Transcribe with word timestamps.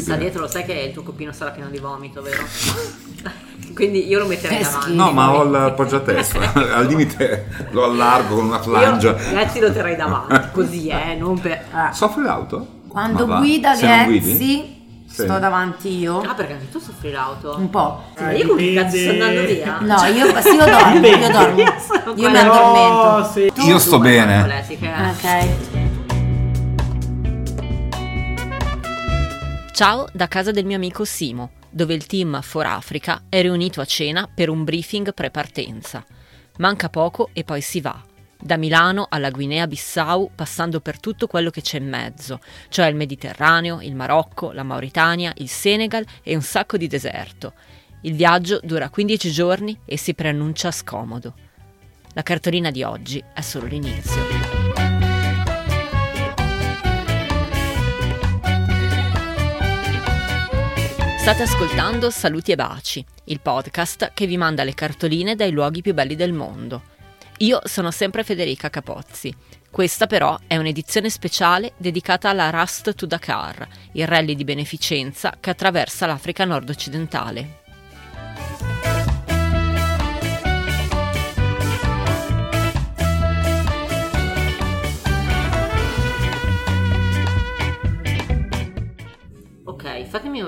sta 0.00 0.16
dietro 0.16 0.40
lo 0.42 0.48
sai 0.48 0.64
che 0.64 0.72
il 0.72 0.92
tuo 0.92 1.02
copino 1.02 1.32
sarà 1.32 1.50
pieno 1.50 1.68
di 1.70 1.78
vomito, 1.78 2.22
vero? 2.22 2.42
Quindi 3.74 4.06
io 4.08 4.20
lo 4.20 4.26
metterei 4.26 4.58
Che 4.58 4.62
davanti. 4.64 4.94
No, 4.94 5.10
ma 5.12 5.34
ho 5.34 5.44
l'appoggiatesta, 5.44 6.52
al 6.74 6.86
limite 6.86 7.46
lo 7.72 7.84
allargo 7.84 8.36
con 8.36 8.46
una 8.46 8.56
Io 8.56 8.62
flangia. 8.62 9.12
Ghezzi 9.12 9.60
lo 9.60 9.70
terrei 9.72 9.96
davanti, 9.96 10.48
così 10.52 10.88
eh, 10.88 11.14
non 11.18 11.38
per... 11.38 11.64
Ah, 11.72 11.92
Soffri 11.92 12.22
l'auto? 12.22 12.66
Quando 12.88 13.26
Ma 13.26 13.38
guida? 13.38 13.74
Ghezzi, 13.76 14.74
Sì. 15.06 15.22
sto 15.22 15.38
davanti 15.38 15.98
io. 15.98 16.20
Ah, 16.20 16.32
perché 16.34 16.54
anche 16.54 16.70
tu 16.70 16.78
soffri 16.78 17.10
l'auto? 17.10 17.54
Un 17.58 17.68
po'. 17.68 18.02
Sì, 18.16 18.22
ma 18.22 18.32
io 18.32 18.46
con 18.48 18.56
che 18.56 18.72
cazzo 18.74 18.96
sto 18.96 19.10
andando 19.10 19.44
via? 19.44 19.78
No, 19.80 20.04
io, 20.04 20.40
sì, 20.40 20.48
io 20.48 20.64
dormo, 20.64 21.06
io 21.06 21.30
dormo. 21.30 21.58
Io 21.60 21.74
Io 22.16 22.30
mi 22.30 22.36
addormento. 22.38 23.30
sì. 23.32 23.52
Tu 23.54 23.60
Io 23.66 23.78
sto 23.78 23.98
bene. 23.98 24.64
eh. 24.68 25.08
Ok. 25.10 25.85
Ciao 29.76 30.08
da 30.10 30.26
casa 30.26 30.52
del 30.52 30.64
mio 30.64 30.76
amico 30.76 31.04
Simo, 31.04 31.50
dove 31.68 31.92
il 31.92 32.06
team 32.06 32.40
For 32.40 32.64
Africa 32.64 33.24
è 33.28 33.42
riunito 33.42 33.82
a 33.82 33.84
cena 33.84 34.26
per 34.26 34.48
un 34.48 34.64
briefing 34.64 35.12
pre-partenza. 35.12 36.02
Manca 36.56 36.88
poco 36.88 37.28
e 37.34 37.44
poi 37.44 37.60
si 37.60 37.82
va. 37.82 38.02
Da 38.40 38.56
Milano 38.56 39.06
alla 39.06 39.28
Guinea-Bissau, 39.28 40.30
passando 40.34 40.80
per 40.80 40.98
tutto 40.98 41.26
quello 41.26 41.50
che 41.50 41.60
c'è 41.60 41.76
in 41.76 41.90
mezzo, 41.90 42.40
cioè 42.70 42.86
il 42.86 42.96
Mediterraneo, 42.96 43.82
il 43.82 43.94
Marocco, 43.94 44.50
la 44.52 44.62
Mauritania, 44.62 45.34
il 45.36 45.50
Senegal 45.50 46.06
e 46.22 46.34
un 46.34 46.40
sacco 46.40 46.78
di 46.78 46.86
deserto. 46.86 47.52
Il 48.00 48.14
viaggio 48.14 48.60
dura 48.62 48.88
15 48.88 49.30
giorni 49.30 49.78
e 49.84 49.98
si 49.98 50.14
preannuncia 50.14 50.70
scomodo. 50.70 51.34
La 52.14 52.22
cartolina 52.22 52.70
di 52.70 52.82
oggi 52.82 53.22
è 53.34 53.42
solo 53.42 53.66
l'inizio. 53.66 54.55
State 61.26 61.42
ascoltando 61.42 62.08
Saluti 62.08 62.52
e 62.52 62.54
Baci, 62.54 63.04
il 63.24 63.40
podcast 63.40 64.12
che 64.14 64.26
vi 64.26 64.36
manda 64.36 64.62
le 64.62 64.74
cartoline 64.74 65.34
dai 65.34 65.50
luoghi 65.50 65.82
più 65.82 65.92
belli 65.92 66.14
del 66.14 66.32
mondo. 66.32 66.82
Io 67.38 67.60
sono 67.64 67.90
sempre 67.90 68.22
Federica 68.22 68.70
Capozzi. 68.70 69.34
Questa 69.68 70.06
però 70.06 70.38
è 70.46 70.56
un'edizione 70.56 71.10
speciale 71.10 71.72
dedicata 71.78 72.30
alla 72.30 72.50
Rust 72.50 72.94
to 72.94 73.06
Dakar, 73.06 73.66
il 73.94 74.06
rally 74.06 74.36
di 74.36 74.44
beneficenza 74.44 75.36
che 75.40 75.50
attraversa 75.50 76.06
l'Africa 76.06 76.44
nord-occidentale. 76.44 77.64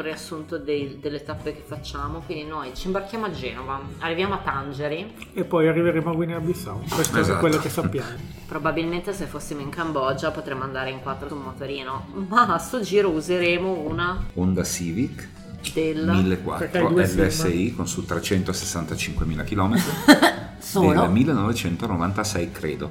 Riassunto 0.09 0.59
dei- 0.59 0.99
delle 1.01 1.23
tappe 1.23 1.55
che 1.55 1.63
facciamo. 1.67 2.21
Quindi 2.27 2.45
noi 2.45 2.75
ci 2.75 2.87
imbarchiamo 2.87 3.27
a 3.27 3.31
Genova, 3.31 3.81
arriviamo 3.99 4.35
a 4.35 4.39
Tangeri. 4.39 5.15
E 5.35 5.45
poi 5.45 5.69
arriveremo 5.69 6.11
a 6.11 6.15
Guinea 6.15 6.41
Bissau. 6.41 6.81
Questo 6.89 7.19
Esatto. 7.19 7.37
è 7.37 7.41
quello 7.41 7.59
che 7.59 7.69
sappiamo. 7.69 8.09
Probabilmente 8.49 9.13
se 9.13 9.27
fossimo 9.27 9.61
in 9.61 9.69
Cambogia 9.71 10.31
potremmo 10.31 10.65
andare 10.65 10.91
in 10.91 11.01
quattro 11.01 11.29
su 11.29 11.35
un 11.35 11.43
motorino. 11.43 12.07
Ma 12.29 12.47
a 12.55 12.59
sto 12.59 12.81
giro 12.81 13.11
useremo 13.11 13.71
una 13.73 14.25
Honda 14.35 14.65
Civic 14.65 15.29
del... 15.75 16.39
Perché 16.59 16.79
hai 16.79 16.85
1400 16.87 17.15
due 17.15 17.27
LSI 17.27 17.75
con 17.75 17.87
su 17.89 18.05
365.000 18.09 19.45
km 19.45 19.77
Solo. 20.59 21.01
del 21.03 21.11
1996 21.11 22.51
credo 22.53 22.91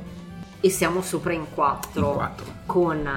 E 0.62 0.70
siamo 0.70 1.02
sopra 1.02 1.34
in 1.34 1.46
quattro. 1.54 2.08
in 2.10 2.14
quattro 2.14 2.46
Con 2.66 3.10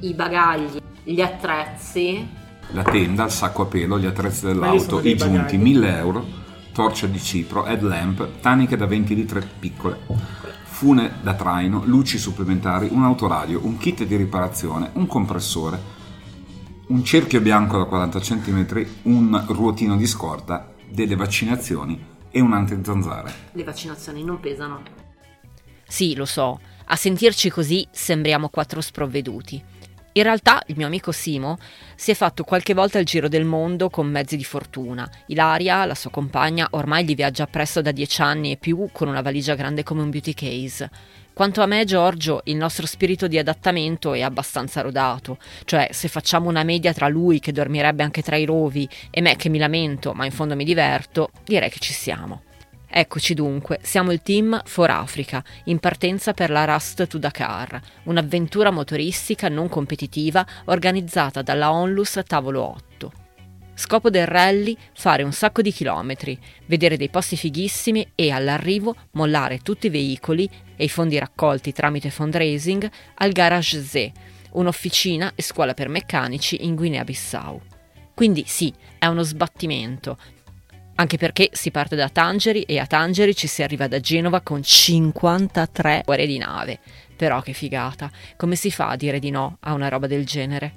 i 0.00 0.12
bagagli, 0.14 0.78
gli 1.04 1.20
attrezzi. 1.20 2.44
La 2.72 2.82
tenda, 2.82 3.24
il 3.24 3.30
sacco 3.30 3.62
a 3.62 3.66
pelo, 3.66 3.98
gli 3.98 4.06
attrezzi 4.06 4.46
dell'auto, 4.46 5.00
i 5.00 5.16
giunti, 5.16 5.56
bagagli. 5.56 5.56
1000 5.58 5.96
euro, 5.96 6.26
torcia 6.72 7.06
di 7.06 7.20
cipro, 7.20 7.64
headlamp, 7.64 8.40
taniche 8.40 8.76
da 8.76 8.86
20 8.86 9.14
litri 9.14 9.42
piccole, 9.58 9.98
fune 10.64 11.14
da 11.22 11.34
traino, 11.34 11.82
luci 11.84 12.18
supplementari, 12.18 12.88
un 12.90 13.04
autoradio, 13.04 13.60
un 13.64 13.78
kit 13.78 14.04
di 14.04 14.16
riparazione, 14.16 14.90
un 14.94 15.06
compressore, 15.06 15.94
un 16.88 17.02
cerchio 17.02 17.40
bianco 17.40 17.78
da 17.78 17.84
40 17.84 18.20
cm, 18.20 18.86
un 19.02 19.44
ruotino 19.48 19.96
di 19.96 20.06
scorta, 20.06 20.72
delle 20.88 21.16
vaccinazioni 21.16 22.14
e 22.30 22.40
un 22.40 22.52
antizanzare. 22.52 23.32
Le 23.52 23.64
vaccinazioni 23.64 24.22
non 24.22 24.38
pesano. 24.38 24.82
Sì, 25.88 26.14
lo 26.14 26.24
so, 26.24 26.60
a 26.86 26.96
sentirci 26.96 27.48
così 27.48 27.86
sembriamo 27.90 28.48
quattro 28.48 28.80
sprovveduti. 28.80 29.62
In 30.16 30.22
realtà 30.22 30.62
il 30.68 30.76
mio 30.78 30.86
amico 30.86 31.12
Simo 31.12 31.58
si 31.94 32.10
è 32.10 32.14
fatto 32.14 32.42
qualche 32.42 32.72
volta 32.72 32.98
il 32.98 33.04
giro 33.04 33.28
del 33.28 33.44
mondo 33.44 33.90
con 33.90 34.06
mezzi 34.06 34.38
di 34.38 34.44
fortuna. 34.44 35.06
Ilaria, 35.26 35.84
la 35.84 35.94
sua 35.94 36.08
compagna, 36.08 36.68
ormai 36.70 37.04
gli 37.04 37.14
viaggia 37.14 37.42
appresso 37.42 37.82
da 37.82 37.92
dieci 37.92 38.22
anni 38.22 38.52
e 38.52 38.56
più 38.56 38.88
con 38.92 39.08
una 39.08 39.20
valigia 39.20 39.54
grande 39.54 39.82
come 39.82 40.00
un 40.00 40.08
beauty 40.08 40.32
case. 40.32 40.90
Quanto 41.34 41.60
a 41.60 41.66
me, 41.66 41.84
Giorgio, 41.84 42.40
il 42.44 42.56
nostro 42.56 42.86
spirito 42.86 43.28
di 43.28 43.36
adattamento 43.36 44.14
è 44.14 44.22
abbastanza 44.22 44.80
rodato, 44.80 45.36
cioè 45.66 45.90
se 45.92 46.08
facciamo 46.08 46.48
una 46.48 46.64
media 46.64 46.94
tra 46.94 47.08
lui 47.08 47.38
che 47.38 47.52
dormirebbe 47.52 48.02
anche 48.02 48.22
tra 48.22 48.36
i 48.36 48.46
rovi 48.46 48.88
e 49.10 49.20
me 49.20 49.36
che 49.36 49.50
mi 49.50 49.58
lamento 49.58 50.14
ma 50.14 50.24
in 50.24 50.32
fondo 50.32 50.56
mi 50.56 50.64
diverto, 50.64 51.28
direi 51.44 51.68
che 51.68 51.78
ci 51.78 51.92
siamo. 51.92 52.45
Eccoci 52.98 53.34
dunque, 53.34 53.78
siamo 53.82 54.10
il 54.10 54.22
team 54.22 54.58
For 54.64 54.88
Africa, 54.88 55.44
in 55.64 55.80
partenza 55.80 56.32
per 56.32 56.48
la 56.48 56.64
Rust 56.64 57.06
to 57.06 57.18
Dakar, 57.18 57.78
un'avventura 58.04 58.70
motoristica 58.70 59.50
non 59.50 59.68
competitiva 59.68 60.46
organizzata 60.64 61.42
dalla 61.42 61.70
Onlus 61.70 62.18
Tavolo 62.26 62.62
8. 62.62 63.12
Scopo 63.74 64.08
del 64.08 64.26
rally? 64.26 64.74
Fare 64.94 65.24
un 65.24 65.32
sacco 65.32 65.60
di 65.60 65.72
chilometri, 65.72 66.38
vedere 66.64 66.96
dei 66.96 67.10
posti 67.10 67.36
fighissimi 67.36 68.12
e 68.14 68.30
all'arrivo 68.30 68.96
mollare 69.10 69.58
tutti 69.58 69.88
i 69.88 69.90
veicoli 69.90 70.48
e 70.74 70.84
i 70.84 70.88
fondi 70.88 71.18
raccolti 71.18 71.72
tramite 71.72 72.08
fundraising 72.08 72.90
al 73.16 73.32
Garage 73.32 73.82
Z, 73.82 74.10
un'officina 74.52 75.32
e 75.34 75.42
scuola 75.42 75.74
per 75.74 75.90
meccanici 75.90 76.64
in 76.64 76.74
Guinea-Bissau. 76.74 77.60
Quindi 78.14 78.44
sì, 78.46 78.72
è 78.98 79.04
uno 79.04 79.22
sbattimento, 79.22 80.16
anche 80.96 81.16
perché 81.16 81.50
si 81.52 81.70
parte 81.70 81.96
da 81.96 82.08
Tangeri 82.08 82.62
e 82.62 82.78
a 82.78 82.86
Tangeri 82.86 83.34
ci 83.34 83.46
si 83.46 83.62
arriva 83.62 83.86
da 83.86 84.00
Genova 84.00 84.40
con 84.40 84.62
53 84.62 86.02
ore 86.06 86.26
di 86.26 86.38
nave. 86.38 86.78
Però 87.16 87.40
che 87.40 87.52
figata, 87.52 88.10
come 88.36 88.56
si 88.56 88.70
fa 88.70 88.88
a 88.88 88.96
dire 88.96 89.18
di 89.18 89.30
no 89.30 89.56
a 89.60 89.72
una 89.72 89.88
roba 89.88 90.06
del 90.06 90.26
genere? 90.26 90.72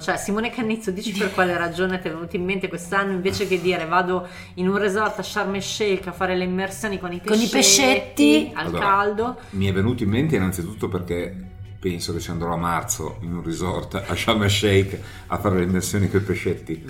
Cioè, 0.00 0.16
Simone 0.16 0.48
Cannizzo, 0.50 0.90
dici 0.90 1.12
per 1.12 1.30
quale 1.34 1.54
ragione 1.58 2.00
ti 2.00 2.08
è 2.08 2.10
venuto 2.10 2.34
in 2.36 2.44
mente 2.44 2.68
quest'anno 2.68 3.12
invece 3.12 3.46
che 3.46 3.60
dire 3.60 3.84
vado 3.84 4.26
in 4.54 4.66
un 4.66 4.78
resort 4.78 5.18
a 5.18 5.22
Sharm 5.22 5.54
el 5.56 5.62
Sheikh 5.62 6.06
a 6.06 6.12
fare 6.12 6.34
le 6.36 6.44
immersioni 6.44 6.98
con 6.98 7.12
i 7.12 7.20
Con 7.22 7.38
i 7.38 7.46
pescetti, 7.46 8.44
pescetti. 8.44 8.52
al 8.54 8.66
Allora, 8.66 8.80
caldo? 8.84 9.38
Mi 9.50 9.66
è 9.66 9.72
venuto 9.74 10.02
in 10.02 10.08
mente 10.08 10.36
innanzitutto 10.36 10.88
perché 10.88 11.49
penso 11.80 12.12
che 12.12 12.20
ci 12.20 12.30
andrò 12.30 12.52
a 12.52 12.56
marzo 12.56 13.16
in 13.22 13.34
un 13.34 13.42
resort 13.42 13.94
a 13.94 14.14
Sharm 14.14 14.42
el 14.42 14.50
Sheikh 14.50 14.98
a 15.28 15.38
fare 15.38 15.56
le 15.56 15.64
immersioni 15.64 16.10
con 16.10 16.20
i 16.20 16.22
pescetti. 16.22 16.84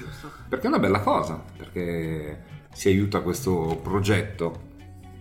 Perché 0.49 0.65
è 0.65 0.69
una 0.69 0.81
bella 0.81 1.01
cosa, 1.01 1.43
perché 1.57 2.43
si 2.73 2.89
aiuta 2.89 3.21
questo 3.21 3.79
progetto 3.83 4.69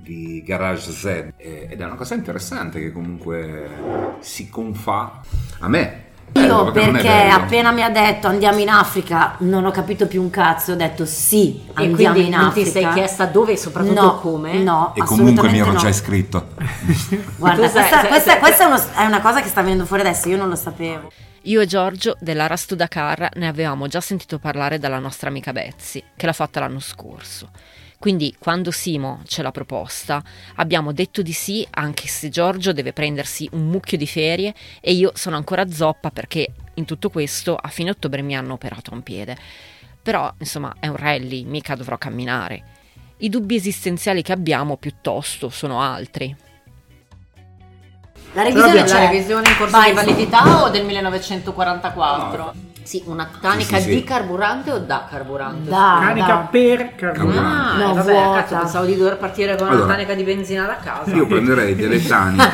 di 0.02 0.41
Garage 0.44 0.91
Z 0.91 1.06
ed 1.38 1.79
è 1.79 1.85
una 1.85 1.96
cosa 1.96 2.16
interessante 2.16 2.79
che 2.79 2.91
comunque 2.91 4.18
si 4.22 4.50
confà 4.50 5.22
a 5.59 5.68
me. 5.68 6.08
Io 6.34 6.72
perché 6.72 7.09
appena 7.09 7.72
mi 7.72 7.81
ha 7.84 7.90
detto 7.90 8.28
andiamo 8.28 8.59
in 8.59 8.69
Africa 8.69 9.35
non 9.40 9.66
ho 9.66 9.72
capito 9.72 10.07
più 10.07 10.22
un 10.22 10.29
cazzo, 10.29 10.73
ho 10.73 10.75
detto 10.75 11.06
sì, 11.06 11.63
andiamo 11.73 12.17
in 12.19 12.34
Africa. 12.35 12.66
ti 12.66 12.72
sei 12.72 12.90
chiesta 12.94 13.25
dove 13.25 13.53
e 13.53 13.57
soprattutto 13.57 14.01
no, 14.01 14.19
come? 14.19 14.53
No, 14.59 14.94
E 14.95 15.01
comunque 15.03 15.50
mi 15.50 15.59
ero 15.59 15.72
no. 15.72 15.78
già 15.79 15.90
iscritto. 15.90 16.50
Guarda, 17.38 17.67
sai- 17.67 17.81
questa, 17.81 18.00
sai- 18.00 18.07
questa- 18.07 18.38
questa 18.40 18.63
è, 18.63 18.67
uno- 18.67 18.94
è 18.95 19.06
una 19.06 19.22
cosa 19.22 19.41
che 19.41 19.47
sta 19.50 19.62
venendo 19.62 19.85
fuori 19.85 20.01
adesso, 20.03 20.29
io 20.29 20.38
non 20.38 20.50
lo 20.50 20.56
sapevo. 20.56 21.12
Io 21.44 21.62
e 21.62 21.66
Giorgio 21.66 22.16
della 22.19 22.47
Rastu 22.47 22.75
Dakar 22.75 23.29
ne 23.35 23.47
avevamo 23.47 23.88
già 23.88 24.01
sentito 24.01 24.40
parlare 24.40 24.78
dalla 24.78 24.99
nostra 24.99 25.29
amica 25.29 25.52
Betsy, 25.53 26.03
che 26.16 26.25
l'ha 26.25 26.34
fatta 26.34 26.59
l'anno 26.59 26.79
scorso. 26.79 27.49
Quindi 27.99 28.34
quando 28.40 28.72
Simo 28.72 29.23
ce 29.25 29.41
l'ha 29.41 29.51
proposta, 29.51 30.23
abbiamo 30.55 30.93
detto 30.93 31.22
di 31.22 31.34
sì 31.34 31.67
anche 31.69 32.07
se 32.07 32.29
Giorgio 32.29 32.72
deve 32.72 32.93
prendersi 32.93 33.49
un 33.51 33.67
mucchio 33.67 33.97
di 33.97 34.07
ferie 34.07 34.53
e 34.79 34.93
io 34.93 35.11
sono 35.16 35.35
ancora 35.35 35.69
zoppa 35.69 36.09
perché 36.09 36.47
in 36.75 36.85
tutto 36.85 37.09
questo 37.09 37.57
a 37.57 37.67
fine 37.67 37.90
ottobre 37.90 38.22
mi 38.22 38.37
hanno 38.37 38.53
operato 38.53 38.91
a 38.91 38.93
un 38.93 39.03
piede. 39.03 39.35
Però, 40.01 40.34
insomma, 40.37 40.78
è 40.79 40.87
un 40.87 40.96
rally, 40.96 41.43
mica 41.43 41.75
dovrò 41.75 41.97
camminare. 41.97 42.63
I 43.17 43.28
dubbi 43.28 43.55
esistenziali 43.55 44.22
che 44.22 44.31
abbiamo 44.31 44.78
piuttosto 44.78 45.49
sono 45.49 45.81
altri. 45.81 46.34
La 48.31 48.43
revisione 48.43 48.87
la 48.87 49.09
revisione 49.09 49.49
in 49.49 49.57
corso 49.57 49.75
Vai. 49.75 49.90
di 49.90 49.96
validità 49.96 50.63
o 50.63 50.69
del 50.69 50.85
1944? 50.85 52.69
Sì, 52.90 53.03
una 53.06 53.30
tanica 53.40 53.78
Sì, 53.78 53.84
sì, 53.84 53.90
di 53.97 54.03
carburante 54.03 54.72
o 54.72 54.80
da 54.80 55.06
carburante? 55.08 55.70
Da. 55.70 56.00
Canica 56.02 56.26
da. 56.26 56.47
per 56.50 56.96
carburante. 56.96 57.38
Ah, 57.40 57.78
No, 57.78 57.91
eh, 57.91 57.94
vabbè, 57.94 58.12
vuota. 58.12 58.40
cazzo, 58.41 58.58
pensavo 58.58 58.86
di 58.88 58.96
dover 58.96 59.18
partire 59.18 59.56
con 59.56 59.68
Allora, 59.68 59.84
una 59.86 59.94
tanica 59.94 60.16
di 60.16 60.24
benzina 60.24 60.66
da 60.66 60.78
casa. 60.78 61.12
Io 61.16 61.28
prenderei 61.28 61.76
delle 61.76 62.02
taniche. 62.03 62.50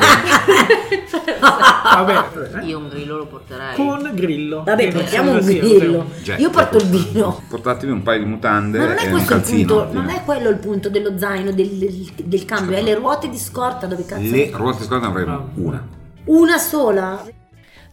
Vabbè, 1.40 2.24
eh, 2.60 2.64
Io 2.66 2.78
un 2.78 2.88
grillo 2.90 3.16
lo 3.16 3.26
porterei. 3.28 3.76
con 3.76 4.10
grillo. 4.12 4.62
Vabbè, 4.64 4.92
portiamo 4.92 5.30
un 5.32 5.38
grillo. 5.38 6.10
Cioè, 6.22 6.36
Io 6.38 6.50
porto 6.50 6.76
il 6.76 6.84
vino. 6.86 7.42
Portatevi 7.48 7.92
un 7.92 8.02
paio 8.02 8.18
di 8.18 8.24
mutande 8.26 8.78
Ma 8.78 8.84
non 8.84 8.92
è 8.92 9.08
questo 9.08 9.16
il 9.16 9.24
calzino. 9.40 9.74
punto, 9.84 9.92
non 9.94 10.08
è 10.10 10.22
quello 10.22 10.50
il 10.50 10.58
punto 10.58 10.90
dello 10.90 11.16
zaino, 11.16 11.50
del, 11.52 11.68
del- 11.78 12.12
del 12.24 12.44
cambio, 12.44 12.76
è 12.76 12.82
le 12.82 12.94
ruote 12.94 13.30
di 13.30 13.38
scorta 13.38 13.86
dove 13.86 14.04
cazzo. 14.04 14.20
Le 14.20 14.50
ruote 14.52 14.84
scorte 14.84 15.06
ne 15.06 15.10
avremo 15.12 15.32
Ah. 15.34 15.44
una. 15.54 15.86
Una 16.26 16.58
sola? 16.58 17.24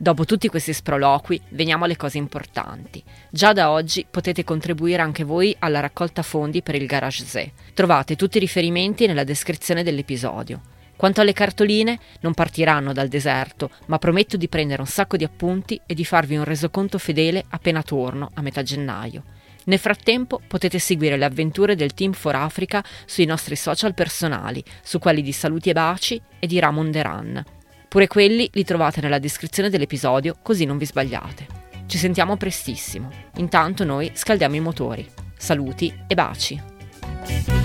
Dopo 0.03 0.25
tutti 0.25 0.49
questi 0.49 0.73
sproloqui, 0.73 1.39
veniamo 1.51 1.85
alle 1.85 1.95
cose 1.95 2.17
importanti. 2.17 3.01
Già 3.29 3.53
da 3.53 3.71
oggi 3.71 4.05
potete 4.11 4.43
contribuire 4.43 5.01
anche 5.01 5.23
voi 5.23 5.55
alla 5.59 5.79
raccolta 5.79 6.23
fondi 6.23 6.61
per 6.61 6.75
il 6.75 6.87
Garage 6.87 7.23
Z. 7.23 7.49
Trovate 7.73 8.17
tutti 8.17 8.35
i 8.35 8.41
riferimenti 8.41 9.07
nella 9.07 9.23
descrizione 9.23 9.81
dell'episodio. 9.81 10.59
Quanto 10.97 11.21
alle 11.21 11.31
cartoline, 11.31 11.99
non 12.19 12.33
partiranno 12.33 12.91
dal 12.91 13.07
deserto, 13.07 13.69
ma 13.85 13.97
prometto 13.97 14.35
di 14.35 14.49
prendere 14.49 14.81
un 14.81 14.87
sacco 14.87 15.15
di 15.15 15.23
appunti 15.23 15.79
e 15.85 15.93
di 15.93 16.03
farvi 16.03 16.35
un 16.35 16.43
resoconto 16.43 16.97
fedele 16.97 17.45
appena 17.47 17.81
torno 17.81 18.29
a 18.33 18.41
metà 18.41 18.61
gennaio. 18.61 19.23
Nel 19.67 19.79
frattempo 19.79 20.41
potete 20.45 20.79
seguire 20.79 21.15
le 21.15 21.23
avventure 21.23 21.77
del 21.77 21.93
Team 21.93 22.11
for 22.11 22.35
Africa 22.35 22.83
sui 23.05 23.23
nostri 23.23 23.55
social 23.55 23.93
personali, 23.93 24.61
su 24.83 24.99
quelli 24.99 25.21
di 25.21 25.31
Saluti 25.31 25.69
e 25.69 25.73
Baci 25.73 26.21
e 26.39 26.45
di 26.45 26.59
Ramon 26.59 26.91
The 26.91 27.01
Run. 27.03 27.45
Pure 27.93 28.07
quelli 28.07 28.49
li 28.53 28.63
trovate 28.63 29.01
nella 29.01 29.19
descrizione 29.19 29.69
dell'episodio, 29.69 30.37
così 30.41 30.65
non 30.65 30.79
vi 30.79 30.85
sbagliate. 30.87 31.45
Ci 31.85 31.99
sentiamo 31.99 32.37
prestissimo. 32.37 33.11
Intanto 33.35 33.83
noi 33.83 34.09
scaldiamo 34.15 34.55
i 34.55 34.59
motori. 34.59 35.07
Saluti 35.37 35.93
e 36.07 36.15
baci. 36.15 37.62